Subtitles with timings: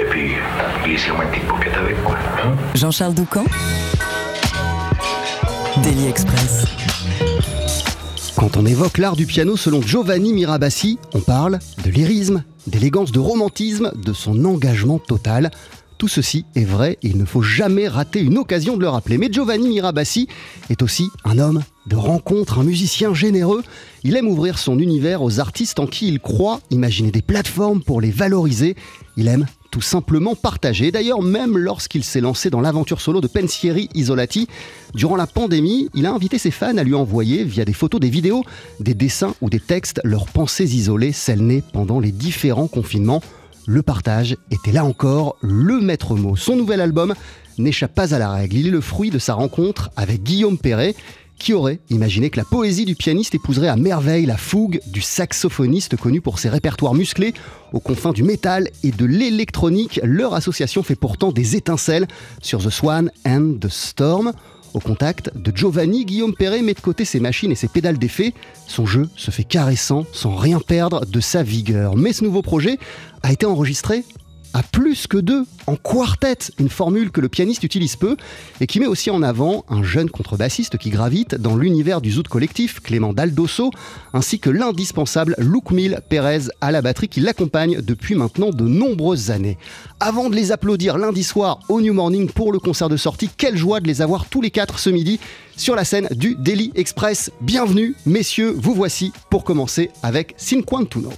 [0.00, 0.32] Et puis,
[0.84, 2.16] glissez-moi une petite avec, quoi.
[2.44, 2.56] Hein.
[2.74, 3.44] Jean-Charles Doucan
[5.82, 6.64] Daily Express.
[8.36, 13.18] Quand on évoque l'art du piano selon Giovanni Mirabassi, on parle de lyrisme, d'élégance, de
[13.18, 15.50] romantisme, de son engagement total.
[15.98, 19.18] Tout ceci est vrai et il ne faut jamais rater une occasion de le rappeler.
[19.18, 20.28] Mais Giovanni Mirabassi
[20.70, 23.64] est aussi un homme de rencontre, un musicien généreux.
[24.04, 28.00] Il aime ouvrir son univers aux artistes en qui il croit, imaginer des plateformes pour
[28.00, 28.76] les valoriser.
[29.16, 30.90] Il aime tout simplement partager.
[30.90, 34.48] D'ailleurs, même lorsqu'il s'est lancé dans l'aventure solo de Pensieri Isolati,
[34.94, 38.10] durant la pandémie, il a invité ses fans à lui envoyer, via des photos, des
[38.10, 38.44] vidéos,
[38.80, 43.22] des dessins ou des textes, leurs pensées isolées, celles nées pendant les différents confinements.
[43.66, 46.36] Le partage était là encore le maître mot.
[46.36, 47.14] Son nouvel album
[47.58, 48.56] n'échappe pas à la règle.
[48.56, 50.94] Il est le fruit de sa rencontre avec Guillaume Perret,
[51.38, 55.96] qui aurait imaginé que la poésie du pianiste épouserait à merveille la fougue du saxophoniste
[55.96, 57.34] connu pour ses répertoires musclés
[57.72, 60.00] aux confins du métal et de l'électronique?
[60.02, 62.08] Leur association fait pourtant des étincelles
[62.42, 64.32] sur The Swan and the Storm.
[64.74, 68.34] Au contact de Giovanni, Guillaume Perret met de côté ses machines et ses pédales d'effet.
[68.66, 71.96] Son jeu se fait caressant sans rien perdre de sa vigueur.
[71.96, 72.78] Mais ce nouveau projet
[73.22, 74.04] a été enregistré
[74.54, 78.16] à plus que deux, en quartet, une formule que le pianiste utilise peu
[78.60, 82.28] et qui met aussi en avant un jeune contrebassiste qui gravite dans l'univers du zout
[82.28, 83.70] collectif, Clément Daldosso,
[84.12, 85.36] ainsi que l'indispensable
[85.70, 89.58] Mil Pérez à la batterie qui l'accompagne depuis maintenant de nombreuses années.
[90.00, 93.56] Avant de les applaudir lundi soir au New Morning pour le concert de sortie, quelle
[93.56, 95.20] joie de les avoir tous les quatre ce midi
[95.56, 97.30] sur la scène du Daily Express.
[97.40, 101.10] Bienvenue, messieurs, vous voici pour commencer avec Cinquantuno.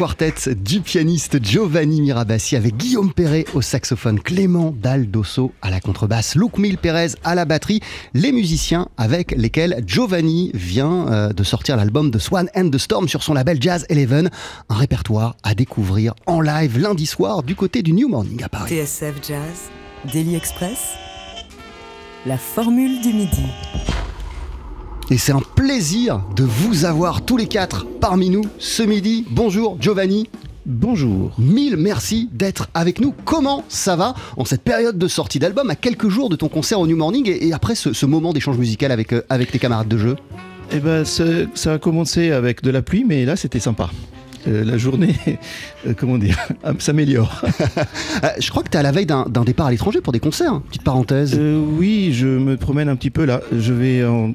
[0.00, 6.36] Quartet du pianiste Giovanni Mirabassi avec Guillaume Perret au saxophone, Clément Daldosso à la contrebasse,
[6.36, 7.80] Luc Mil Pérez à la batterie,
[8.14, 13.08] les musiciens avec lesquels Giovanni vient euh, de sortir l'album The Swan and the Storm
[13.08, 14.30] sur son label Jazz Eleven,
[14.70, 18.70] un répertoire à découvrir en live lundi soir du côté du New Morning à Paris.
[18.70, 19.68] TSF Jazz,
[20.10, 20.78] Daily Express,
[22.24, 23.44] la formule du midi.
[25.12, 29.24] Et c'est un plaisir de vous avoir tous les quatre parmi nous ce midi.
[29.28, 30.28] Bonjour Giovanni.
[30.66, 31.32] Bonjour.
[31.36, 33.12] Mille merci d'être avec nous.
[33.24, 36.78] Comment ça va en cette période de sortie d'album, à quelques jours de ton concert
[36.78, 39.98] au New Morning et, après ce, moment d'échange musical avec, euh, avec tes camarades de
[39.98, 40.16] jeu?
[40.70, 43.90] Eh ben, ça a commencé avec de la pluie, mais là, c'était sympa.
[44.46, 45.16] Euh, la journée,
[45.88, 46.38] euh, comment dire,
[46.78, 47.42] s'améliore.
[48.38, 50.52] je crois que tu es à la veille d'un départ à l'étranger pour des concerts,
[50.52, 50.62] hein.
[50.68, 51.36] petite parenthèse.
[51.36, 53.40] oui, je me promène un petit peu là.
[53.50, 54.34] Je vais en,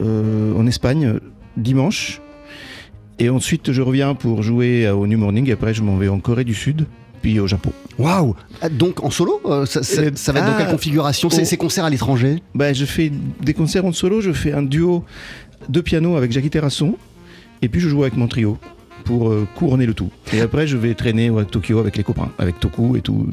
[0.00, 1.18] en Espagne
[1.56, 2.20] dimanche
[3.20, 5.46] et ensuite, je reviens pour jouer au New Morning.
[5.48, 6.86] Et après, je m'en vais en Corée du Sud,
[7.20, 7.70] puis au Japon.
[7.98, 8.34] Waouh
[8.70, 11.90] Donc en solo euh, ça, va être dans quelle ah, configuration C'est ces concerts à
[11.90, 14.22] l'étranger ben, Je fais des concerts en solo.
[14.22, 15.04] Je fais un duo
[15.68, 16.96] de piano avec Jackie Terrasson.
[17.60, 18.56] Et puis, je joue avec mon trio
[19.04, 20.10] pour euh, couronner le tout.
[20.32, 23.28] Et après, je vais traîner à Tokyo avec les copains, avec Toku et tout.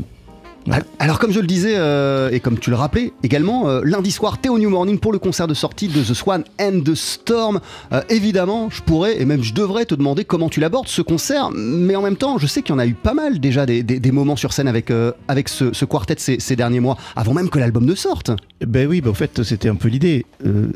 [1.00, 4.38] Alors comme je le disais euh, et comme tu le rappelais également, euh, lundi soir
[4.39, 7.62] t'es au New Morning pour le concert de sortie de The Swan and the Storm.
[7.93, 11.51] Euh, évidemment, je pourrais et même je devrais te demander comment tu l'abordes ce concert,
[11.51, 14.12] mais en même temps, je sais qu'il y en a eu pas mal déjà des,
[14.12, 14.91] moments sur scène avec,
[15.27, 18.31] avec ce, quartet ces, derniers mois, avant même que l'album ne sorte.
[18.65, 20.25] Ben oui, ben en fait c'était un peu l'idée.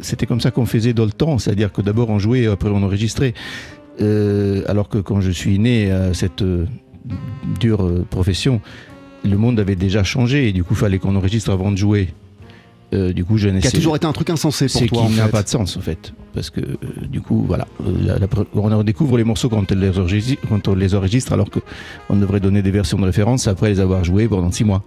[0.02, 2.84] c'était comme ça qu'on faisait dans le temps, c'est-à-dire que d'abord on jouait, après on
[2.84, 3.34] enregistrait.
[4.00, 6.44] alors que quand je suis né à cette
[7.60, 8.62] dure profession,
[9.24, 12.10] le monde avait déjà changé et du coup, fallait qu'on enregistre avant de jouer.
[12.94, 15.04] Euh, du coup, je Qui a toujours été un truc insensé pour toi.
[15.08, 16.78] C'est qui n'a pas de sens en fait, parce que euh,
[17.10, 18.18] du coup, voilà, euh,
[18.54, 22.42] on découvre les morceaux quand on les enregistre, quand on les enregistre alors qu'on devrait
[22.42, 24.84] donner des versions de référence après les avoir joués pendant six mois.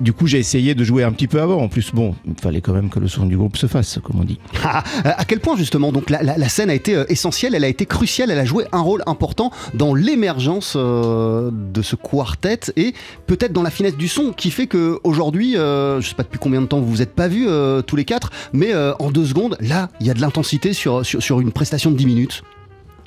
[0.00, 1.60] Du coup, j'ai essayé de jouer un petit peu avant.
[1.60, 4.20] En plus, bon, il fallait quand même que le son du groupe se fasse, comme
[4.20, 4.38] on dit.
[4.64, 7.86] Ah, à quel point, justement, donc la, scène a été euh, essentielle, elle a été
[7.86, 12.94] cruciale, elle a joué un rôle important dans l'émergence euh, de ce quartet et
[13.26, 16.60] peut-être dans la finesse du son qui fait qu'aujourd'hui, euh, je sais pas depuis combien
[16.60, 17.46] de temps vous vous êtes pas vus
[17.86, 21.22] tous les quatre, mais en deux secondes, là, il y a de l'intensité sur, sur,
[21.22, 22.42] sur, une prestation de 10 minutes.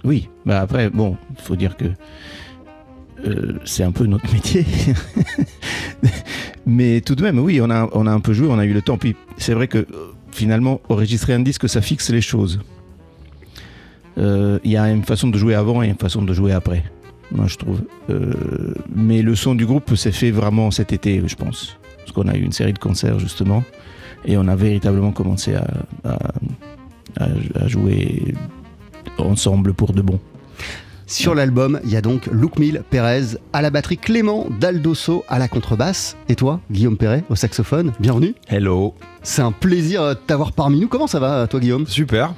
[0.04, 1.86] Oui, bah après, bon, il faut dire que
[3.66, 4.66] c'est un peu notre métier.
[6.66, 8.74] Mais tout de même, oui, on a, on a un peu joué, on a eu
[8.74, 8.98] le temps.
[8.98, 9.86] Puis c'est vrai que
[10.32, 12.60] finalement, enregistrer un disque, ça fixe les choses.
[14.18, 16.84] Euh, il y a une façon de jouer avant et une façon de jouer après,
[17.32, 17.82] moi je trouve.
[18.10, 21.78] Euh, mais le son du groupe s'est fait vraiment cet été, je pense.
[22.00, 23.64] Parce qu'on a eu une série de concerts justement.
[24.26, 25.68] Et on a véritablement commencé à,
[27.20, 28.34] à jouer
[29.18, 30.20] ensemble pour de bon.
[31.10, 35.40] Sur l'album, il y a donc Luc Mille Pérez à la batterie, Clément Daldosso à
[35.40, 37.94] la contrebasse, et toi, Guillaume Perret, au saxophone.
[38.02, 38.36] Bienvenue.
[38.50, 38.94] Hello.
[39.24, 40.90] C'est un plaisir de t'avoir parmi nous.
[40.90, 41.88] Comment ça va, toi, Guillaume?
[41.88, 42.34] Super.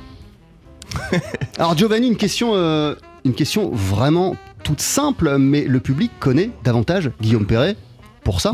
[1.58, 2.94] Alors, Giovanni, une question, euh,
[3.26, 7.76] une question vraiment toute simple, mais le public connaît davantage Guillaume Perret
[8.24, 8.54] pour ça.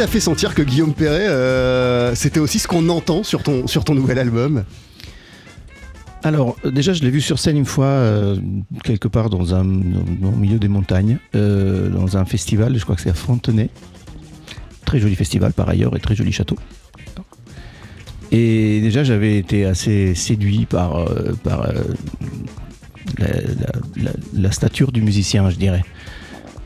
[0.00, 3.84] T'a fait sentir que Guillaume Perret, euh, c'était aussi ce qu'on entend sur ton, sur
[3.84, 4.64] ton nouvel album
[6.22, 8.36] alors, déjà, je l'ai vu sur scène une fois, euh,
[8.84, 13.00] quelque part dans un, au milieu des montagnes, euh, dans un festival, je crois que
[13.00, 13.70] c'est à Fontenay.
[14.84, 16.56] Très joli festival par ailleurs et très joli château.
[18.32, 21.06] Et déjà, j'avais été assez séduit par,
[21.42, 21.72] par
[24.34, 25.82] la, stature du musicien, je dirais.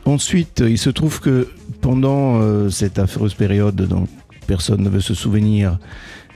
[0.05, 1.47] Ensuite, il se trouve que
[1.81, 4.07] pendant euh, cette affreuse période dont
[4.45, 5.79] personne ne veut se souvenir,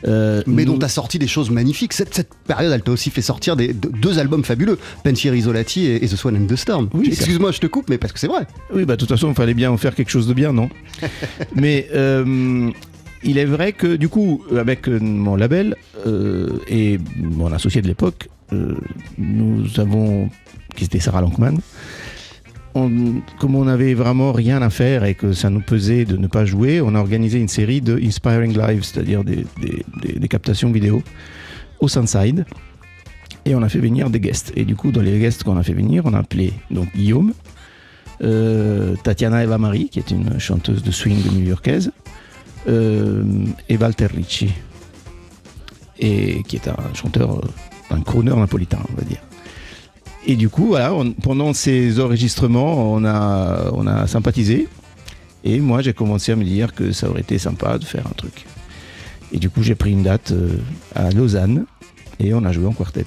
[0.07, 1.93] euh, mais dont tu as sorti des choses magnifiques.
[1.93, 5.99] Cette, cette période, elle t'a aussi fait sortir des, deux albums fabuleux, Pensier Isolati et,
[5.99, 6.89] The Swan and the Storm.
[7.05, 8.47] Excuse-moi, je te coupe, mais parce que c'est vrai.
[8.73, 10.69] Oui, bah de toute façon, il fallait bien en faire quelque chose de bien, non?
[11.55, 12.71] Mais euh,
[13.23, 15.75] il est vrai que du coup, avec mon label
[16.67, 18.29] et mon associé de l'époque,
[19.17, 20.29] nous avons,
[20.75, 21.59] qui était Sarah Lankman,
[23.39, 26.45] comme on n'avait vraiment rien à faire et que ça nous pesait de ne pas
[26.45, 31.01] jouer, on a organisé une série de Inspiring Live, c'est-à-dire des, captations vidéo
[31.79, 32.45] au Sunside.
[33.45, 34.51] Et on a fait venir des guests.
[34.55, 37.33] Et du coup, dans les guests qu'on a fait venir, on a appelé donc Guillaume,
[38.21, 41.91] euh, Tatiana Eva Marie, qui est une chanteuse de swing new-yorkaise,
[42.67, 43.23] euh,
[43.69, 44.49] et Walter Ricci,
[45.97, 47.41] et qui est un chanteur,
[47.89, 49.21] un crooner napolitain, on va dire.
[50.25, 54.67] Et du coup, voilà, pendant ces enregistrements, on a, on a sympathisé.
[55.43, 58.13] Et moi, j'ai commencé à me dire que ça aurait été sympa de faire un
[58.15, 58.45] truc.
[59.31, 60.57] Et du coup, j'ai pris une date euh,
[60.95, 61.65] à Lausanne
[62.19, 63.05] et on a joué en quartet.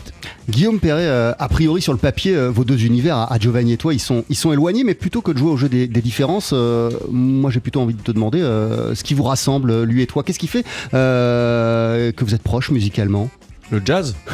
[0.49, 3.75] Guillaume Perret, euh, a priori sur le papier, euh, vos deux univers, à, à Giovanni
[3.75, 5.87] et toi, ils sont, ils sont éloignés, mais plutôt que de jouer au jeu des,
[5.87, 9.83] des différences, euh, moi j'ai plutôt envie de te demander euh, ce qui vous rassemble,
[9.83, 10.23] lui et toi.
[10.23, 10.65] Qu'est-ce qui fait
[10.95, 13.29] euh, que vous êtes proches musicalement?
[13.71, 14.17] Le jazz?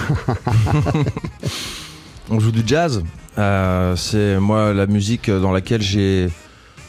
[2.31, 3.03] On joue du jazz.
[3.39, 6.29] Euh, c'est moi la musique dans laquelle j'ai,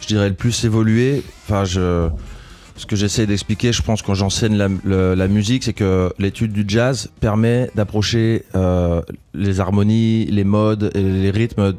[0.02, 1.24] je dirais, le plus évolué.
[1.46, 2.10] Enfin, je,
[2.80, 7.10] ce que j'essaie d'expliquer, je pense, quand j'enseigne la, musique, c'est que l'étude du jazz
[7.20, 9.02] permet d'approcher euh,
[9.34, 11.74] les harmonies, les modes et les rythmes.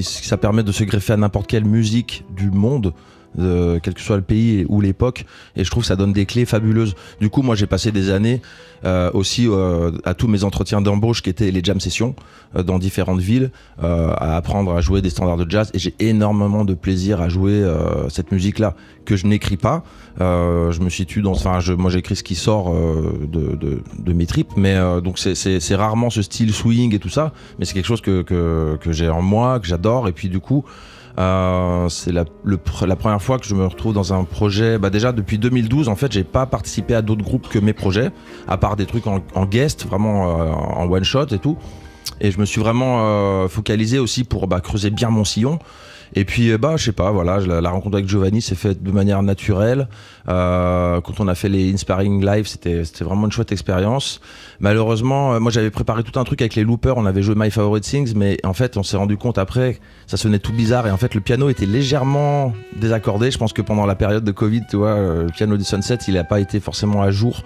[0.00, 2.92] Ça permet de se greffer à n'importe quelle musique du monde.
[3.36, 5.24] Quel que soit le pays ou l'époque
[5.56, 6.94] et je trouve que ça donne des clés fabuleuses.
[7.20, 8.42] Du coup moi j'ai passé des années
[8.84, 12.16] euh, aussi euh, à tous mes entretiens d'embauche qui étaient les jam sessions
[12.56, 16.64] euh, dans différentes villes à apprendre à jouer des standards de jazz et j'ai énormément
[16.64, 17.64] de plaisir à jouer
[18.08, 18.74] cette musique là
[19.04, 19.82] que je n'écris pas.
[20.18, 25.18] Je me situe dans enfin moi j'écris ce qui sort de, mes tripes mais donc
[25.18, 29.08] c'est- rarement ce style swing et tout ça mais c'est quelque chose que, que j'ai
[29.08, 30.64] en moi que j'adore et puis du coup
[31.18, 34.78] euh, c'est la, la première fois que je me retrouve dans un projet.
[34.78, 38.10] Bah déjà depuis 2012, en fait, j'ai pas participé à d'autres groupes que mes projets,
[38.48, 41.58] à part des trucs en, en guest, vraiment euh, en one shot et tout.
[42.20, 45.58] Et je me suis vraiment euh, focalisé aussi pour bah, creuser bien mon sillon.
[46.14, 48.82] Et puis, euh, bah, je sais pas, voilà, la, la rencontre avec Giovanni s'est faite
[48.82, 49.88] de manière naturelle.
[50.28, 54.20] Euh, quand on a fait les Inspiring Live, c'était vraiment une chouette expérience.
[54.60, 57.50] Malheureusement, euh, moi j'avais préparé tout un truc avec les loopers, on avait joué My
[57.50, 60.90] Favorite Things, mais en fait, on s'est rendu compte après, ça sonnait tout bizarre, et
[60.90, 63.30] en fait, le piano était légèrement désaccordé.
[63.30, 65.98] Je pense que pendant la période de Covid, tu vois, euh, le piano du Sunset,
[66.06, 67.42] il n'a pas été forcément à jour.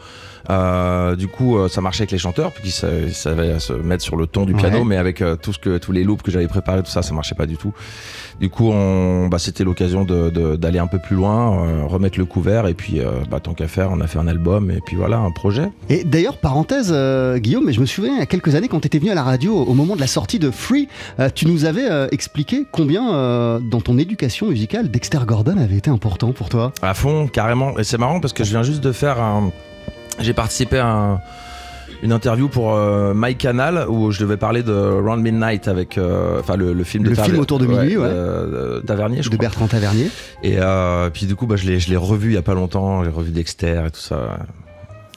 [0.48, 3.72] Euh, du coup, euh, ça marchait avec les chanteurs, puis ils sa- ils savaient se
[3.72, 4.84] mettre sur le ton du piano, Ouais.
[4.84, 7.12] mais avec euh, tout ce que, tous les loops que j'avais préparés, tout ça, ça
[7.14, 7.72] marchait pas du tout.
[8.38, 12.26] Du coup, on, bah, c'était l'occasion de- de- d'aller un peu plus loin, remettre le
[12.26, 14.96] couvert, et puis, euh, bah, tant qu'à faire, on a fait un album, et puis
[14.96, 15.68] voilà, un projet.
[15.88, 18.80] Et d'ailleurs, parenthèse, euh, Guillaume, mais je me souviens il y a quelques années quand
[18.80, 20.88] tu étais venu à la radio au moment de la sortie de Free,
[21.20, 26.32] euh, tu nous avais expliqué combien dans ton éducation musicale Dexter Gordon avait été important
[26.32, 26.72] pour toi.
[26.82, 27.78] À fond, carrément.
[27.78, 29.50] Et c'est marrant parce que je viens juste de faire un.
[30.20, 31.20] J'ai participé à un-
[32.02, 35.98] une interview pour euh, My Canal où je devais parler de Round Midnight avec.
[35.98, 38.08] euh, Enfin, le, le film de Le film autour de minuit, ouais.
[38.08, 39.46] de- de Tavernier, je de crois.
[39.48, 40.10] Bertrand Tavernier.
[40.42, 42.54] Et euh, puis du coup, bah, je l'ai je l'ai revu il y a pas
[42.54, 43.02] longtemps.
[43.04, 44.38] J'ai revu Dexter et tout ça.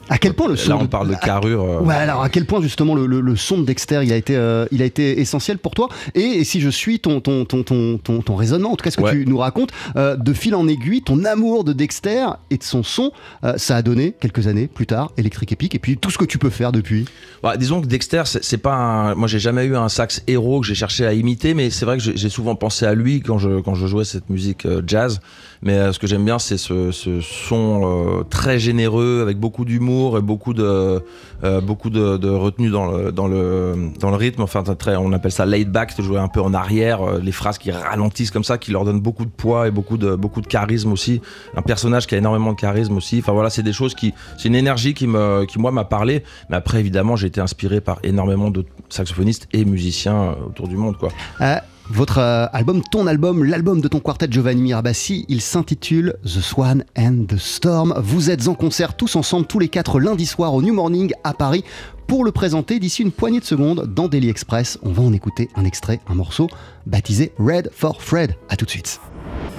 [0.10, 1.64] À quel point le son Là, on de- parle de carrure.
[1.64, 4.16] euh, Ouais, alors à quel point justement le, le- le son de Dexter il a
[4.16, 7.46] été, euh, il a été essentiel pour toi et, et si je suis ton, ton,
[7.46, 9.12] ton, ton, ton, ton raisonnement, en tout cas ce que Ouais.
[9.12, 12.84] tu nous racontes, euh, de fil en aiguille, ton amour de Dexter et de son
[12.84, 13.12] son,
[13.44, 16.26] euh, ça a donné quelques années plus tard Electric Epic et puis tout ce que
[16.26, 17.06] tu peux faire depuis.
[17.44, 19.16] Bah, disons que Dexter, c'est pas un...
[19.16, 21.98] Moi, j'ai jamais eu un sax héros que j'ai cherché à imiter, mais c'est vrai
[21.98, 24.82] que j'ai j'ai souvent pensé à lui quand je, quand je jouais cette musique euh,
[24.86, 25.20] jazz.
[25.62, 26.92] Mais euh, ce que j'aime bien, c'est ce,
[27.22, 31.04] son euh, très généreux, avec beaucoup d'humour et beaucoup de,
[31.44, 34.42] euh, beaucoup de, de retenue dans le, dans, le, dans le rythme.
[34.42, 37.58] Enfin, très, on appelle ça laid back, de jouer un peu en arrière, les phrases
[37.58, 40.48] qui ralentissent comme ça, qui leur donnent beaucoup de poids et beaucoup de, beaucoup de
[40.48, 41.22] charisme aussi.
[41.56, 43.20] Un personnage qui a énormément de charisme aussi.
[43.20, 46.24] Enfin voilà, c'est des choses qui, c'est une énergie qui me, qui moi m'a parlé.
[46.50, 50.98] Mais après, évidemment, j'ai été inspiré par énormément d'autres saxophonistes et musiciens autour du monde,
[50.98, 51.10] quoi.
[51.90, 56.84] Votre euh, album, ton album, l'album de ton quartet Giovanni Mirabassi, il s'intitule The Swan
[56.98, 57.94] and the Storm.
[57.98, 61.34] Vous êtes en concert tous ensemble, tous les quatre, lundi soir au New Morning à
[61.34, 61.64] Paris.
[62.08, 65.50] Pour le présenter d'ici une poignée de secondes dans Daily Express, on va en écouter
[65.56, 66.48] un extrait, un morceau
[66.86, 68.36] baptisé Red for Fred.
[68.50, 69.00] À tout de suite.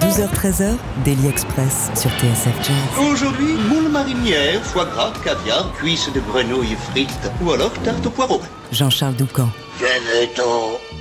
[0.01, 3.11] 12h-13h, Daily Express sur TSF Jazz.
[3.13, 8.41] Aujourd'hui, moule marinière, foie gras, caviar, cuisses de grenouille frites ou alors tarte au poireau.
[8.73, 9.49] Jean-Charles Doucan.
[9.79, 11.00] Venez-t'en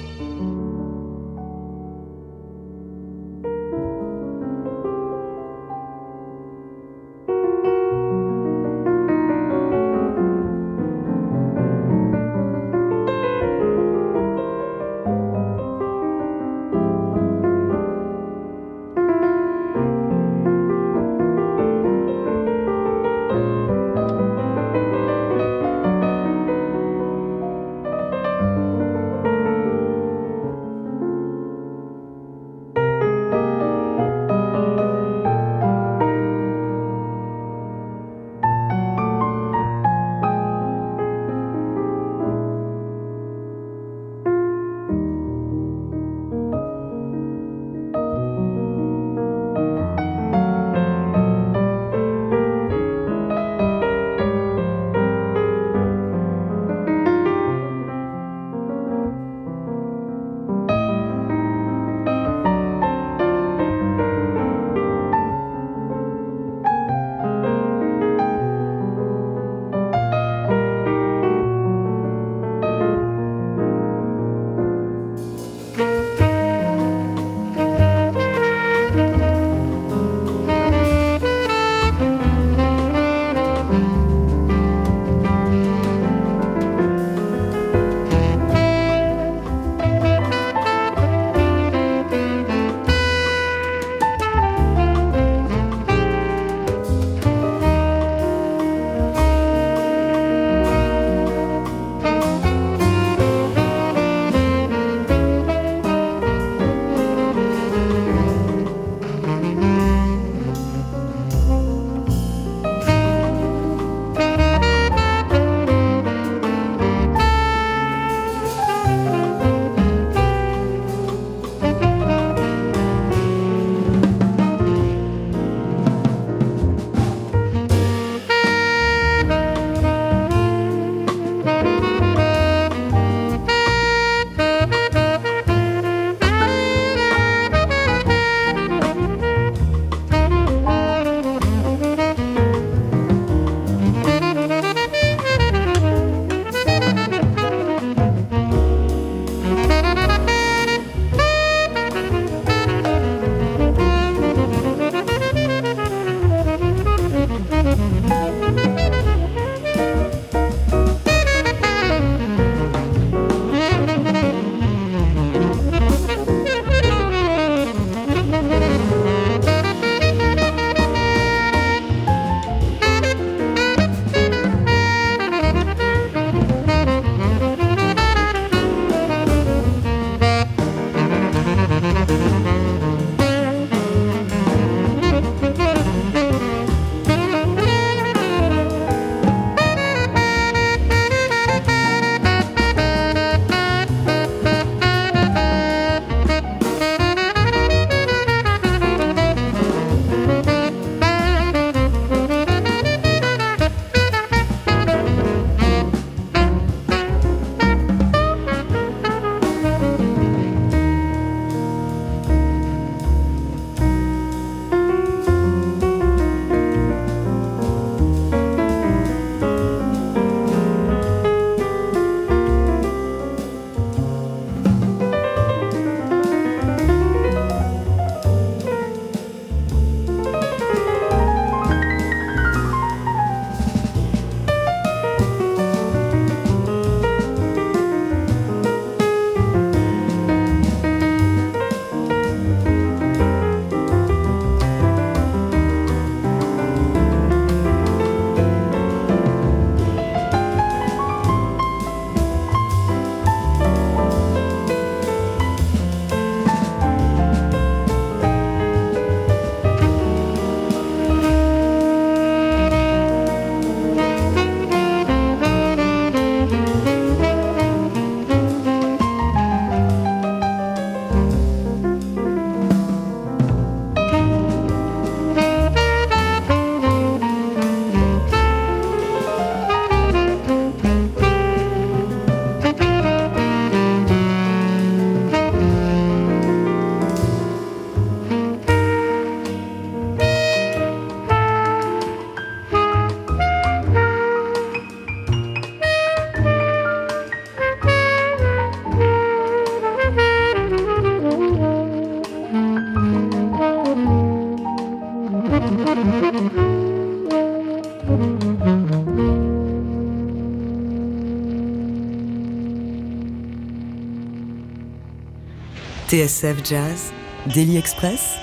[316.19, 317.13] TSF Jazz,
[317.55, 318.35] Daily Express,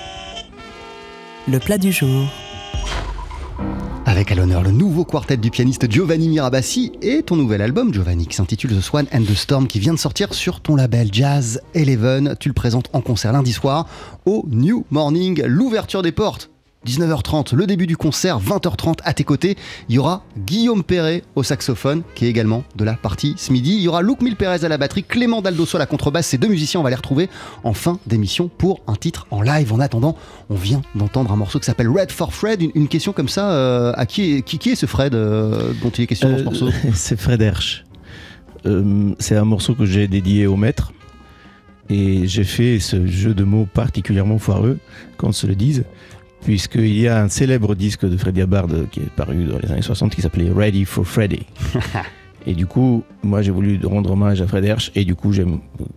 [1.47, 2.27] le plat du jour.
[4.07, 8.25] Avec à l'honneur le nouveau quartet du pianiste Giovanni Mirabassi et ton nouvel album Giovanni
[8.25, 11.61] qui s'intitule The Swan and the Storm qui vient de sortir sur ton label Jazz
[11.75, 12.35] Eleven.
[12.39, 13.85] Tu le présentes en concert lundi soir
[14.25, 16.49] au New Morning, l'ouverture des portes
[16.85, 19.57] 19h30, le début du concert, 20h30 à tes côtés,
[19.89, 23.75] il y aura Guillaume Perret au saxophone, qui est également de la partie ce midi.
[23.75, 26.27] Il y aura Luc Milperez à la batterie, Clément Daldosso à la contrebasse.
[26.27, 27.29] Ces deux musiciens, on va les retrouver
[27.63, 29.73] en fin d'émission pour un titre en live.
[29.73, 30.15] En attendant,
[30.49, 32.61] on vient d'entendre un morceau qui s'appelle Red for Fred.
[32.61, 36.03] Une, question comme ça, euh, à qui est, qui, est ce Fred euh, dont il
[36.03, 36.69] est question dans ce Euh, morceau?
[36.93, 37.83] C'est Fred Hersch.
[39.19, 40.91] C'est un morceau que j'ai dédié au maître.
[41.89, 44.77] Et j'ai fait ce jeu de mots particulièrement foireux,
[45.17, 45.85] qu'on se le dise,
[46.43, 49.81] puisqu'il y a un célèbre disque de Freddie Hubbard qui est paru dans les années
[49.81, 51.45] 60 qui s'appelait Ready for Freddy.
[52.47, 55.33] et du coup, moi j'ai voulu rendre hommage à Fred Hersch et du coup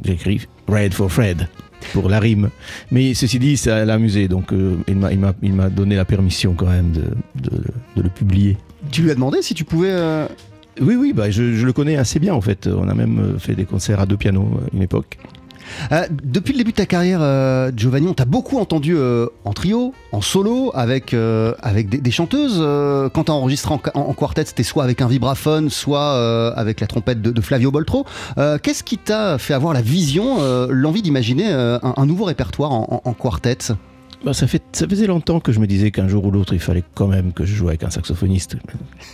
[0.04, 1.48] écrit Red for Fred
[1.92, 2.50] pour la rime.
[2.90, 6.92] Mais ceci dit, ça l'a amusé, donc euh, il m'a- donné la permission quand même
[6.92, 7.02] de,
[7.50, 7.62] de-
[7.96, 8.56] de le publier.
[8.90, 9.90] Tu lui as demandé si tu pouvais.
[9.90, 10.26] euh,
[10.80, 12.66] Oui, oui, bah, je, je le connais assez bien en fait.
[12.66, 15.18] On a même euh, fait des concerts à deux pianos à une époque.
[15.92, 19.52] Euh, depuis le début de ta carrière, euh, Giovanni, on t'a beaucoup entendu euh, en
[19.52, 22.58] trio, en solo, avec, avec des, des chanteuses.
[23.12, 26.86] Quand t'as enregistré en, en- en quartet, c'était soit avec un vibraphone, soit avec la
[26.86, 28.04] trompette de, de Flavio Boltro.
[28.62, 30.38] Qu'est-ce qui t'a fait avoir la vision,
[30.70, 33.58] l'envie d'imaginer un, un nouveau répertoire en, en- en quartet?
[34.24, 36.60] Bah, ça, fait, ça faisait longtemps que je me disais qu'un jour ou l'autre, il
[36.60, 38.56] fallait quand même que je joue avec un saxophoniste.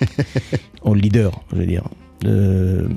[0.83, 1.85] en leader, je veux dire.
[2.25, 2.89] Euh,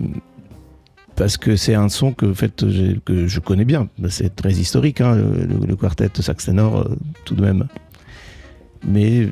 [1.19, 2.63] parce que c'est un son que, en fait,
[3.03, 3.89] que je connais bien.
[4.07, 7.67] C'est très historique, hein, le, quartet sax ténor, euh, tout de même.
[8.87, 9.27] Mais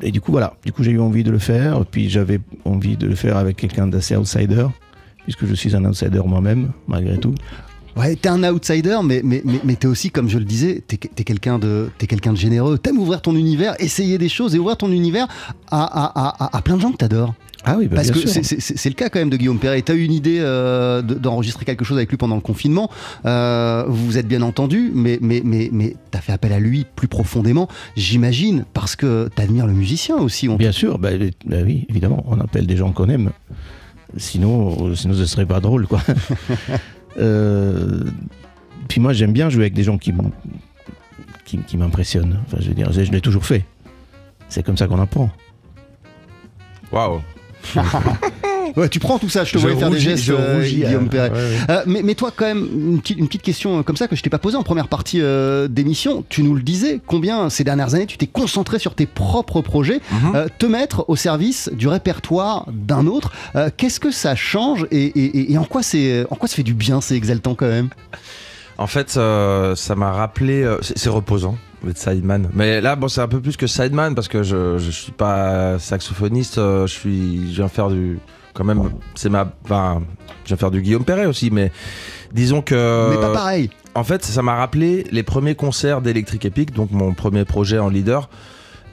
[0.00, 0.54] et du coup, voilà.
[0.64, 1.84] Du coup, j'ai eu envie de le faire.
[1.84, 4.66] Puis j'avais envie de le faire avec quelqu'un d'assez outsider,
[5.24, 7.34] puisque je suis un outsider moi-même, malgré tout.
[7.98, 11.24] Ouais, t'es un outsider, mais, mais, mais, t'es aussi, comme je le disais, t'es t'es
[11.24, 12.78] quelqu'un de, t'es quelqu'un de généreux.
[12.78, 15.28] T'aimes ouvrir ton univers, essayer des choses et ouvrir ton univers
[15.70, 17.34] à, à, à plein de gens que t'adores.
[17.68, 18.40] Ah oui, bah, Parce bien que sûr.
[18.44, 19.82] c'est- le cas quand même de Guillaume Perret.
[19.82, 22.88] T'as eu une idée euh, de- d'enregistrer quelque chose avec lui pendant le confinement.
[23.24, 26.86] Euh, vous vous êtes bien entendu, mais, mais, mais, mais t'as fait appel à lui
[26.94, 30.48] plus profondément, j'imagine, parce que t'admires le musicien aussi.
[30.48, 31.10] On- Bien sûr, bah,
[31.44, 33.30] bah oui, évidemment, on appelle des gens qu'on aime.
[34.16, 36.00] Sinon, euh, sinon ce serait pas drôle, quoi.
[37.18, 38.04] Euh,
[38.88, 40.12] puis moi, j'aime bien jouer avec des gens qui,
[41.66, 42.40] qui m'impressionnent.
[42.46, 43.64] Enfin, je veux dire, je, je l'ai toujours fait.
[44.50, 45.30] C'est comme ça qu'on apprend.
[46.92, 47.22] Waouh.
[48.76, 51.04] Ouais, tu prends tout ça, je te Je voyais faire des gestes, euh, rougis, Guillaume
[51.04, 51.30] euh, Perret.
[51.30, 51.56] ouais, ouais.
[51.70, 54.22] Euh, mais, mais toi, quand même, une petite, une petite question comme ça que je
[54.22, 56.24] t'ai pas posée en première partie euh, d'émission.
[56.28, 60.00] Tu nous le disais, combien ces dernières années tu t'es concentré sur tes propres projets,
[60.10, 60.32] Mhm.
[60.34, 63.32] euh, te mettre au service du répertoire d'un autre.
[63.54, 66.74] Euh, Qu'est-ce que ça change et, et- en quoi c'est, en quoi ça fait du
[66.74, 67.88] bien, c'est exaltant quand même?
[68.78, 70.62] En fait, euh, ça m'a rappelé.
[70.64, 72.48] euh, c'est reposant d'être sideman.
[72.54, 75.78] Mais là, bon, c'est un peu plus que sideman parce que je, je suis pas
[75.78, 76.58] saxophoniste.
[76.58, 78.18] euh, je suis, je viens faire du.
[78.54, 79.50] Quand même, c'est ma.
[79.64, 80.02] Enfin,
[80.44, 81.70] je viens faire du Guillaume Perret aussi, mais
[82.32, 83.10] disons que.
[83.10, 83.70] mais pas pareil.
[83.94, 87.88] En fait, ça m'a rappelé les premiers concerts d'Electric Epic, donc mon premier projet en
[87.88, 88.28] leader.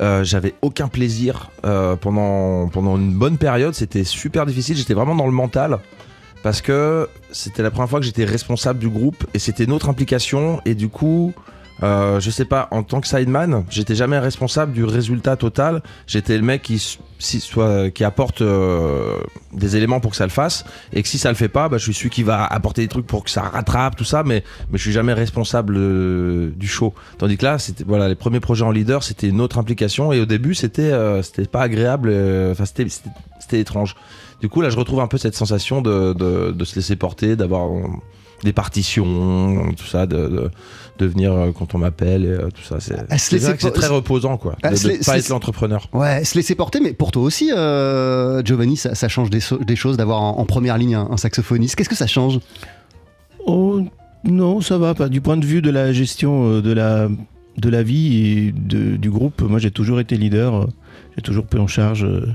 [0.01, 3.73] Euh, j'avais aucun plaisir euh, pendant, pendant une bonne période.
[3.73, 4.75] C'était super difficile.
[4.75, 5.79] J'étais vraiment dans le mental
[6.41, 10.61] parce que c'était la première fois que j'étais responsable du groupe et c'était notre implication.
[10.65, 11.33] Et du coup,
[11.83, 15.83] euh, je sais pas, en tant que sideman, j'étais jamais responsable du résultat total.
[16.07, 19.17] J'étais le mec qui, si, soit, qui apporte euh,
[19.51, 21.77] des éléments pour que ça le fasse et que si ça le fait pas, bah,
[21.77, 24.23] je suis celui qui va apporter des trucs pour que ça rattrape tout ça.
[24.23, 26.93] Mais, mais je suis jamais responsable euh, du show.
[27.17, 30.21] Tandis que là, c'était voilà, les premiers projets en leader, c'était une autre implication et
[30.21, 32.09] au début, c'était c'était pas agréable.
[32.51, 33.95] Enfin, c'était c'était- étrange.
[34.41, 37.69] Du coup, là, je retrouve un peu cette sensation de, de, se laisser porter, d'avoir
[38.43, 40.05] des partitions, tout ça,
[40.99, 42.79] de venir euh, quand on m'appelle, et, euh, tout ça.
[42.79, 42.95] C'est
[43.71, 44.55] très reposant, quoi.
[44.63, 45.89] De ne pas être l'entrepreneur.
[45.93, 49.57] Ouais, se laisser porter, mais pour toi aussi, euh, Giovanni, ça, ça change des, so-
[49.57, 51.75] des choses d'avoir en, en première ligne un, un saxophoniste.
[51.75, 52.39] Qu'est-ce que ça change?
[53.45, 53.81] Oh
[54.23, 55.09] non, ça va pas.
[55.09, 57.09] Du point de vue de la gestion de la,
[57.57, 60.67] de la vie et de- du groupe, moi j'ai toujours été leader.
[61.15, 62.25] J'ai toujours pris en charge euh,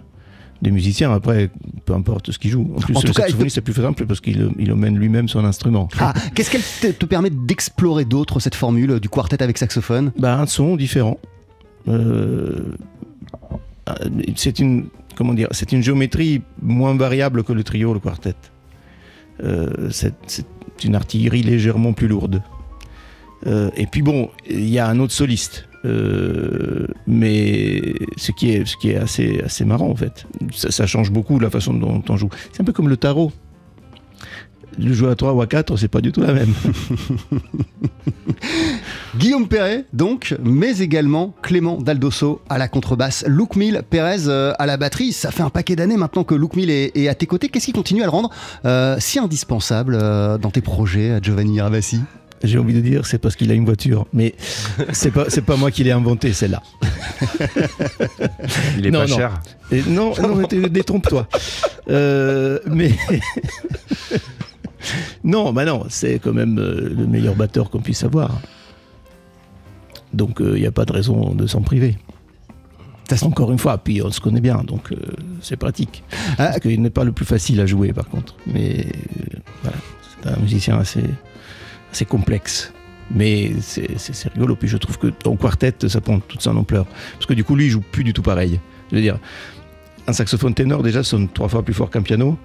[0.63, 1.13] des musiciens.
[1.13, 1.51] Après,
[1.85, 2.73] peu importe ce qu'ils jouent.
[2.77, 5.45] En plus, En tout le saxophoniste, c'est plus simple parce qu'il il emmène lui-même son
[5.45, 5.89] instrument.
[5.99, 10.13] Ah, qu'est-ce qu'elle te, te permet d'explorer d'autres, cette formule du quartet avec saxophone?
[10.19, 11.19] Bah, un son différent.
[11.89, 12.73] Euh,
[13.89, 13.93] euh,
[14.37, 18.35] c'est une comment dire, c'est une géométrie moins variable que le trio, le quartet.
[19.43, 20.47] Euh, c'est c'est
[20.85, 22.43] une artillerie légèrement plus lourde.
[23.47, 28.97] Euh, et puis bon, il y a un autre soliste, Euh, mais ce qui est,
[28.97, 30.27] assez, marrant en fait.
[30.53, 32.31] Ça, change beaucoup la façon dont on joue.
[32.53, 33.33] C'est un peu comme le tarot.
[34.79, 36.55] Le jouer à 3 ou à 4, c'est pas du tout la même.
[39.17, 44.67] Guillaume Perret, donc, mais également Clément Daldosso à la contrebasse, Luke Mill, Perez euh, à
[44.67, 45.13] la batterie.
[45.13, 47.49] Ça fait un paquet d'années maintenant que Luke Mill est, à tes côtés.
[47.49, 48.31] Qu'est-ce qui continue à le rendre
[48.67, 49.99] euh, si indispensable
[50.39, 52.01] dans tes projets, à Giovanni Miravasi
[52.45, 54.07] J'ai envie de dire, c'est parce qu'il a une voiture.
[54.13, 54.35] Mais
[54.93, 56.63] c'est pas, c'est pas moi qui l'ai inventé, celle-là.
[58.79, 59.17] Il est Non, pas non.
[59.17, 59.41] cher.
[59.73, 61.27] Et non, non, détrompe-toi.
[61.91, 62.93] Euh, mais.
[65.25, 68.41] non, bah non, c'est quand même euh, le meilleur batteur qu'on puisse avoir.
[70.13, 71.97] Donc il n'y a pas de raison de s'en priver.
[73.23, 74.97] Encore une fois, puis on se connaît bien, donc euh,
[75.41, 76.05] c'est pratique.
[76.33, 78.37] Ah, Parce qu'il n'est pas le plus facile à jouer, par contre.
[78.47, 79.77] Mais euh, voilà,
[80.23, 81.03] c'est un musicien assez,
[81.93, 82.73] assez complexe.
[83.11, 84.55] Mais c'est rigolo.
[84.57, 86.87] Puis je trouve que en quartet, ça prend toute son ampleur.
[87.15, 88.61] Parce que du coup, lui, il joue plus du tout pareil.
[88.91, 89.19] Je veux dire,
[90.07, 92.39] un saxophone ténor, déjà, sonne trois fois plus fort qu'un piano.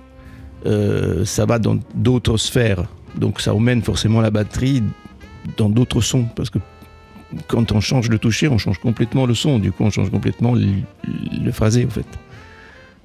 [0.65, 2.85] Euh, ça va dans d'autres sphères.
[3.15, 4.83] Donc ça emmène forcément la batterie
[5.57, 6.25] dans d'autres sons.
[6.35, 6.59] Parce que
[7.47, 9.59] quand on change le toucher, on change complètement le son.
[9.59, 10.67] Du coup, on change complètement le,
[11.43, 12.05] le phrasé, en fait.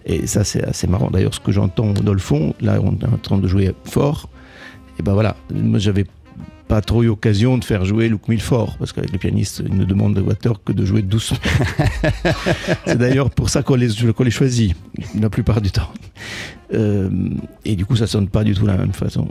[0.06, 1.10] Et ça, c'est assez marrant.
[1.10, 4.28] D'ailleurs, ce que j'entends dans le fond, là, on est en train de jouer fort.
[4.98, 6.06] Et ben voilà, moi, j'avais
[6.68, 9.76] pas trop eu l'occasion de faire jouer Luke Mill fort, parce qu'avec les pianistes, ils
[9.76, 11.38] ne demandent au batteur que de jouer doucement.
[12.86, 14.76] c'est d'ailleurs pour ça qu'on les, qu'on les choisit,
[15.18, 15.90] la plupart du temps.
[16.74, 17.08] Euh,
[17.64, 19.26] et du coup, ça sonne pas du tout de la même façon.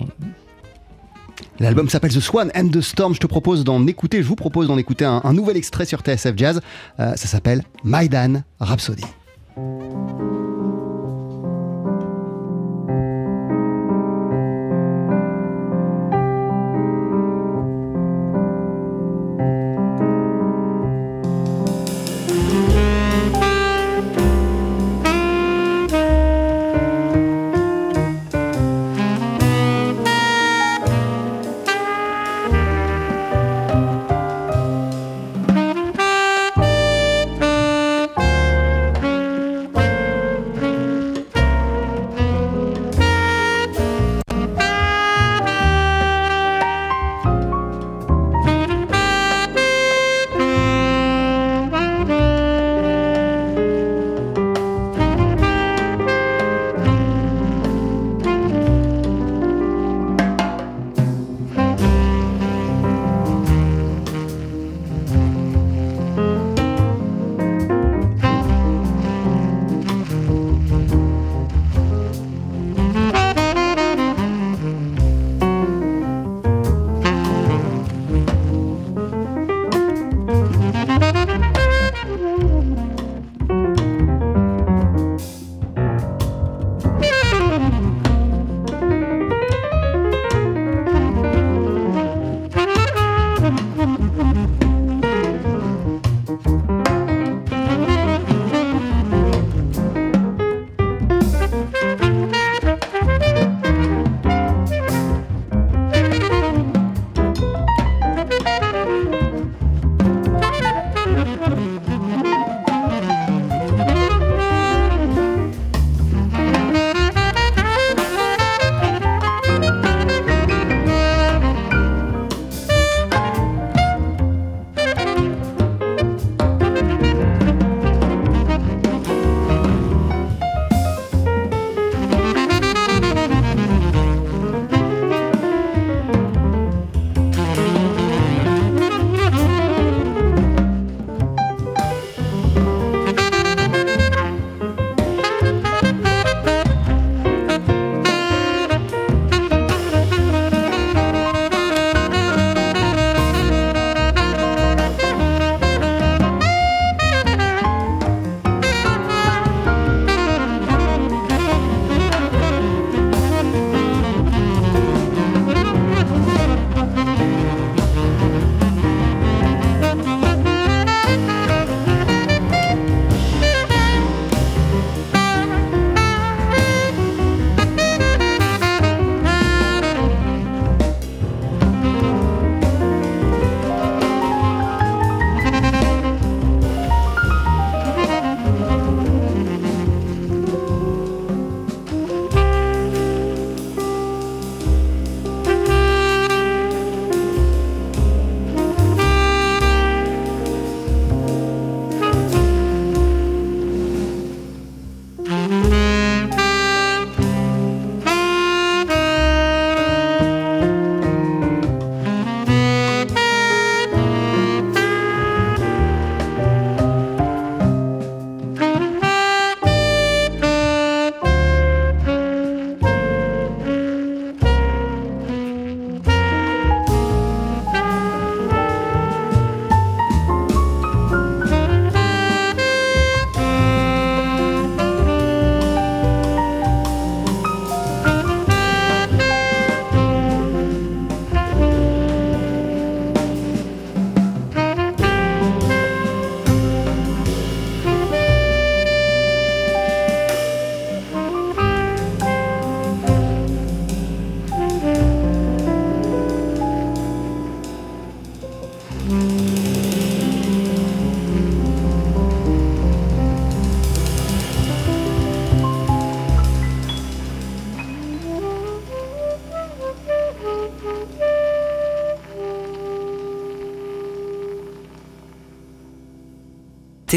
[1.60, 3.14] L'album s'appelle The Swan and the Storm.
[3.14, 6.02] Je te propose d'en écouter, je vous propose d'en écouter un, un nouvel extrait sur
[6.02, 6.62] TSF Jazz.
[7.00, 9.06] Euh, ça s'appelle Maïdan Rhapsody.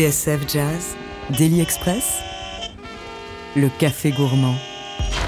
[0.01, 0.97] TSF Jazz,
[1.37, 2.23] Daily Express,
[3.55, 4.55] le café gourmand.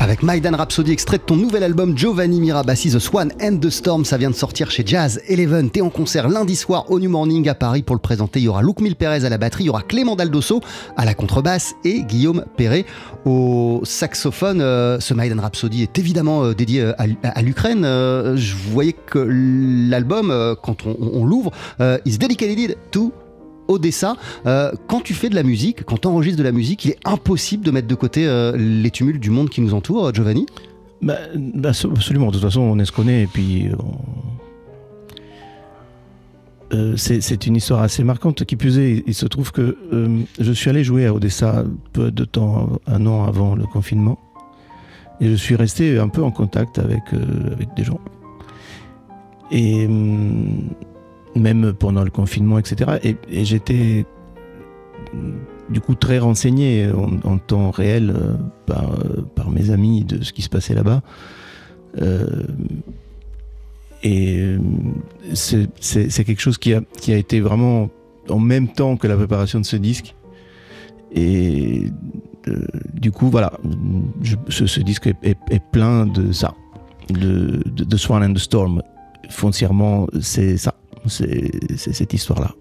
[0.00, 4.06] Avec Maïdan Rhapsody, extrait de ton nouvel album Giovanni Mirabassi, The Swan and the Storm,
[4.06, 5.70] ça vient de sortir chez Jazz Eleven.
[5.70, 8.40] T'es en concert lundi soir au New Morning à Paris pour le présenter.
[8.40, 10.60] Il y aura Luc Mille Pérez à la batterie, il y aura Clément Daldosso
[10.96, 12.86] à la contrebasse et Guillaume Perret
[13.26, 14.60] au saxophone.
[14.62, 17.82] Euh, ce Maïdan Rhapsody est évidemment euh, dédié euh, à, l'Ukraine.
[17.82, 23.12] Je voyais que l'album, quand on, on l'ouvre, euh, is dedicated to
[23.72, 24.16] Odessa.
[24.46, 26.98] Euh, quand tu fais de la musique, quand tu enregistres de la musique, il est
[27.04, 30.46] impossible de mettre de côté euh, les tumultes du monde qui nous entoure, euh, Giovanni?
[31.00, 32.28] Bah, bah, absolument.
[32.28, 33.22] De toute façon, on est ce qu'on est.
[33.22, 33.68] Et puis,
[36.96, 38.44] c'est une histoire assez marquante.
[38.44, 39.76] Qui plus est, il se trouve que
[40.38, 44.18] je suis allé jouer à Odessa peu de temps, un an avant le confinement.
[45.20, 48.00] Et je suis resté un peu en contact avec, avec des gens.
[49.50, 50.70] Et hum,
[51.36, 52.98] même pendant le confinement, etc.
[53.02, 54.04] Et, j'étais
[55.68, 56.90] du coup très renseigné
[57.24, 58.34] en, temps réel euh,
[58.66, 61.02] par, euh, par mes amis de ce qui se passait là-bas.
[62.00, 62.44] Euh,
[64.02, 64.56] et
[65.32, 67.88] c'est quelque chose qui a, qui a été vraiment
[68.28, 70.14] en même temps que la préparation de ce disque.
[71.14, 71.84] Et
[72.94, 73.52] du coup, voilà,
[74.48, 76.54] ce, disque est, plein de ça,
[77.10, 78.82] de Swan and the Storm.
[79.30, 80.74] Foncièrement, c'est ça,
[81.08, 82.54] c'est cette histoire-là.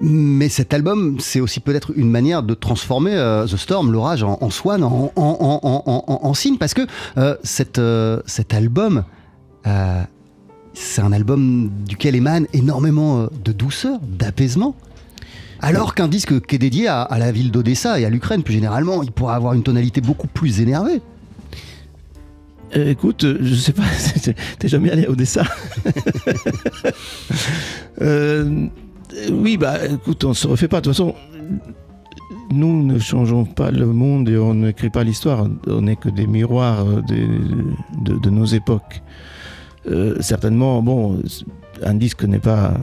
[0.00, 4.48] Mais cet album, c'est aussi peut-être une manière de transformer euh, The Storm, l'orage, en,
[4.48, 6.82] Swan, en, en, cygne, parce que
[7.18, 7.36] euh,
[7.78, 9.04] euh, cet album,
[10.72, 14.74] c'est un album duquel émane énormément de douceur, d'apaisement.
[15.60, 19.02] Alors qu'un disque qui est dédié à la ville d'Odessa et à l'Ukraine, plus généralement,
[19.02, 21.02] il pourrait avoir une tonalité beaucoup plus énervée.
[22.76, 23.82] Euh, écoute, euh, je sais pas,
[24.58, 25.44] t'es jamais allé à Odessa
[28.00, 28.66] Euh,
[29.30, 30.80] Oui, bah écoute, on se refait pas.
[30.80, 31.14] De toute façon,
[32.50, 35.46] nous ne changeons pas le monde et on n'écrit pas l'histoire.
[35.66, 39.02] On n'est que des miroirs de, de nos époques.
[39.88, 41.22] Euh, certainement, bon,
[41.82, 42.74] un disque n'est pas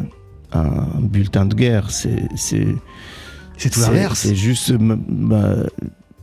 [0.53, 4.19] un bulletin de guerre, c'est c'est tout l'inverse.
[4.19, 5.55] C'est juste ma, ma,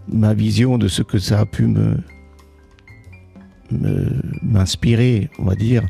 [0.09, 1.97] ma vision de ce que ça a pu me-
[4.43, 5.83] m'inspirer, on va dire.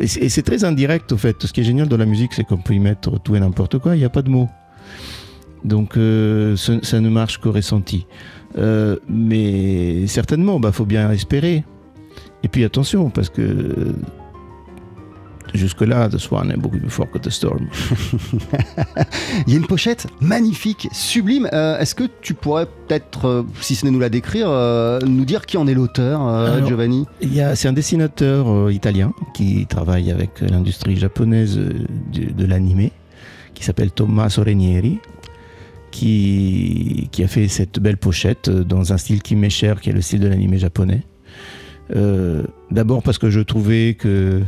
[0.00, 1.36] Et c'est très indirect, au fait.
[1.44, 3.78] Ce qui est génial dans la musique, c'est qu'on peut y mettre tout et n'importe
[3.78, 4.48] quoi, il n'y a pas de mots.
[5.64, 8.06] Donc, euh, ça ne marche qu'au ressenti.
[8.58, 11.64] Euh, mais certainement, il faut bien espérer.
[12.42, 13.92] Et puis attention, parce que euh,
[15.54, 17.68] jusque-là, The Swan est beaucoup plus fort que The Storm.
[19.46, 21.48] Il y a une pochette magnifique, sublime.
[21.52, 25.24] Euh, Est-ce que tu pourrais peut-être, euh, si ce n'est nous la décrire, euh, nous
[25.24, 27.06] dire qui en est l'auteur, Giovanni?
[27.54, 32.92] C'est un dessinateur italien qui travaille avec l'industrie japonaise de, de l'animé,
[33.54, 35.00] qui s'appelle Tommaso Renieri,
[35.90, 39.94] qui, qui a fait cette belle pochette dans un style qui m'est cher, qui est
[39.94, 41.02] le style de l'animé japonais.
[42.70, 44.40] D'abord parce que je trouvais que,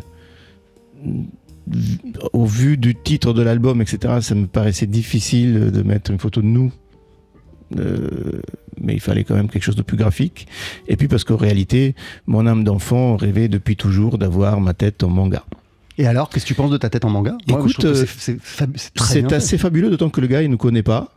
[2.33, 6.41] au vu du titre de l'album, etc., ça me paraissait difficile de mettre une photo
[6.43, 6.73] de nous.
[7.79, 8.41] Euh,
[8.81, 10.47] mais il fallait quand même quelque chose de plus graphique.
[10.89, 11.95] Et puis parce qu'en réalité,
[12.27, 15.45] mon âme d'enfant rêvait depuis toujours d'avoir ma tête en manga.
[15.97, 19.59] Et alors, qu'est-ce que tu penses de ta tête en manga Écoute, euh, c'est- assez
[19.59, 21.15] fabuleux, d'autant que le gars, il ne nous connaît pas.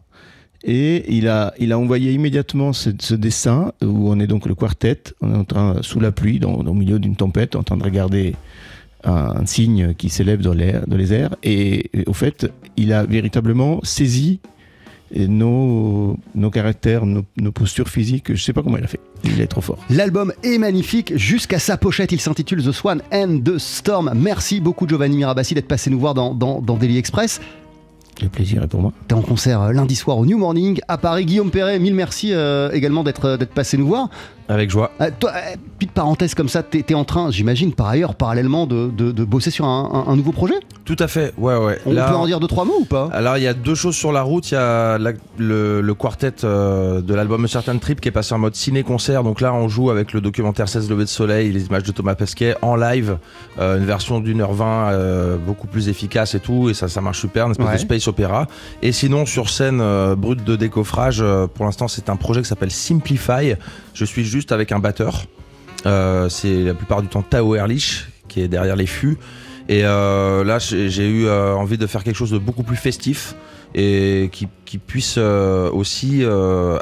[0.64, 4.56] Et il a, il a envoyé immédiatement ce, ce dessin où on est donc le
[4.56, 7.78] quartet, on est en train, sous la pluie, dans, le milieu d'une tempête, en train
[7.78, 8.36] de regarder
[9.04, 11.36] un, signe qui s'élève dans, les airs.
[11.44, 14.40] Et, et au fait, il a véritablement saisi
[15.16, 18.34] nos, nos caractères, nos, nos postures physiques.
[18.34, 19.00] Je sais pas comment il a fait.
[19.24, 19.78] Il est trop fort.
[19.90, 22.12] L'album est magnifique jusqu'à sa pochette.
[22.12, 24.12] Il s'intitule The Swan and the Storm.
[24.16, 27.40] Merci beaucoup, Giovanni Mirabassi, d'être passé nous voir dans, dans, dans Daily Express.
[28.22, 28.94] Le plaisir est pour moi.
[29.08, 31.26] T'es en concert euh, lundi soir au New Morning à Paris.
[31.26, 34.10] Guillaume Perret, mille merci euh, également d'être euh, d'être passé nous voir.
[34.50, 34.92] Avec joie.
[35.02, 38.66] Euh, toi, euh, petite parenthèse comme ça, t'es t'es en train, j'imagine, par ailleurs, parallèlement,
[38.66, 40.54] de, de- de bosser sur un, un- un nouveau projet?
[40.86, 41.80] Tout à fait, ouais, ouais.
[41.86, 43.10] On Là- peut en dire deux, trois mots ou pas?
[43.12, 44.50] Alors il y a deux choses sur la route.
[44.52, 48.34] Il y a la- le, le quartet euh, de l'album Certain Trip qui est passé
[48.34, 49.22] en mode ciné-concert.
[49.24, 52.16] Donc là on joue avec le documentaire 16 levées de soleil, les images de Thomas
[52.16, 53.18] Pesquet en live,
[53.60, 56.70] euh, une version d'une heure vingt euh, beaucoup plus efficace et tout.
[56.70, 57.74] Et ça, ça marche super, une espèce Ouais.
[57.74, 58.48] de space opéra.
[58.82, 59.84] Et sinon sur scène
[60.16, 61.22] brute de décoffrage,
[61.54, 63.56] pour l'instant c'est un projet qui s'appelle Simplify.
[63.94, 65.26] Je suis juste avec un batteur.
[65.86, 69.18] Euh, c'est la plupart du temps Tao Ehrlich qui est derrière les fûts.
[69.70, 73.36] Et euh, là, j'ai eu euh, envie de faire quelque chose de beaucoup plus festif
[73.76, 74.30] et
[74.66, 76.24] qui puisse aussi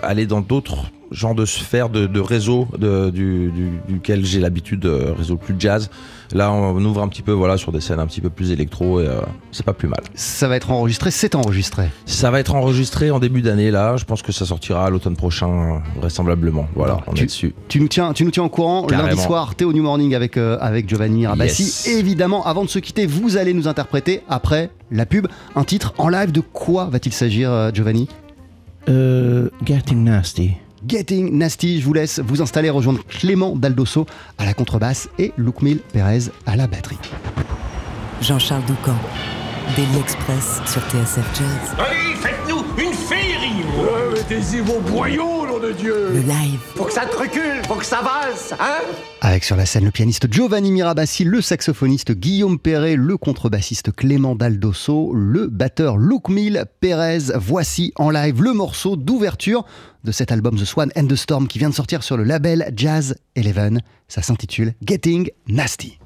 [0.04, 5.90] aller dans d'autres genres de sphères de, du- duquel j'ai l'habitude, de réseau plus jazz.
[6.36, 9.00] Là, on ouvre un petit peu voilà, sur des scènes un petit peu plus électro
[9.00, 9.22] et euh,
[9.54, 10.02] c'est pas plus mal.
[10.16, 11.88] Ça va être enregistré, c'est enregistré.
[12.06, 13.96] Ça va être enregistré en début d'année là.
[13.96, 16.68] Je pense que ça sortira à l'automne prochain, vraisemblablement.
[16.76, 17.56] Voilà, on tu- est dessus.
[17.70, 19.08] Tu nous tiens, tu nous tiens au courant Carrément.
[19.08, 21.64] lundi soir, t'es au New Morning avec, euh, avec Giovanni Rabassi.
[21.64, 21.88] Yes.
[21.88, 26.10] Évidemment, avant de se quitter, vous allez nous interpréter après la pub un titre en
[26.10, 26.34] live.
[26.34, 28.10] De quoi va-t-il s'agir, euh, Giovanni?
[28.90, 30.52] Euh, Getting Nasty.
[30.88, 31.80] Getting Nasty.
[31.82, 34.06] Je vous laisse vous installer, rejoindre Clément Daldosso
[34.38, 37.00] à la contrebasse et Loukmil Perez à la batterie.
[38.22, 38.96] Jean-Charles Doucan,
[39.76, 41.76] Daily Express sur TSF Jazz.
[41.78, 42.35] Allez,
[44.28, 47.86] Mettez-y vos boyaux, nom de Dieu Le live, Faut que ça te recule, faut que
[47.86, 48.82] ça valse, hein
[49.22, 54.36] Avec sur la scène le pianiste Giovanni Mirabassi, le saxophoniste Guillaume Perret, le contrebassiste Clément
[54.36, 57.34] Daldosso, le batteur Loukmil Perez.
[57.36, 59.64] Voici en live le morceau d'ouverture
[60.04, 62.74] de cet album The Swan and the Storm qui vient de sortir sur le label
[62.76, 63.82] Jazz Eleven.
[64.08, 66.00] Ça s'intitule Getting Nasty.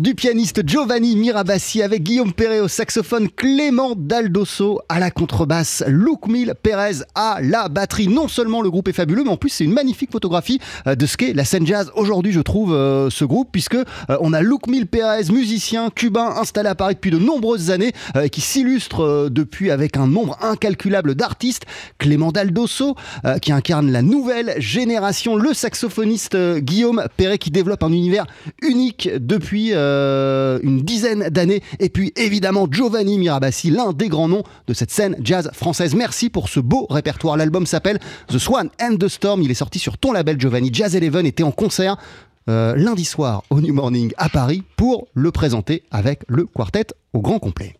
[0.00, 6.26] Du pianiste Giovanni Mirabassi avec Guillaume Perret au saxophone, Clément Daldosso à la contrebasse, Luc
[6.26, 8.08] Mille Pérez à la batterie.
[8.08, 11.06] Non seulement le groupe est fabuleux, mais en plus c'est une magnifique photographie euh, de
[11.06, 13.84] ce qu'est la scène jazz aujourd'hui, je trouve, euh, ce groupe, puisque euh,
[14.20, 17.92] on a Luc Mille Pérez, musicien cubain installé à Paris depuis de nombreuses années,
[18.32, 21.64] qui s'illustre depuis avec un nombre incalculable d'artistes.
[21.98, 22.96] Clément Daldosso,
[23.40, 28.26] qui incarne la nouvelle génération, le saxophoniste Guillaume Perret, qui développe un univers
[28.62, 29.08] unique
[29.44, 31.62] depuis euh, une dizaine d'années.
[31.78, 35.94] Et puis évidemment Giovanni Mirabassi, l'un des grands noms de cette scène jazz française.
[35.94, 37.36] Merci pour ce beau répertoire.
[37.36, 39.42] L'album s'appelle The Swan and the Storm.
[39.42, 40.70] Il est sorti sur ton label Giovanni.
[40.72, 41.98] Jazz Eleven était en concert
[42.48, 47.20] euh, lundi soir au New Morning à Paris pour le présenter avec le quartet au
[47.20, 47.76] grand complet.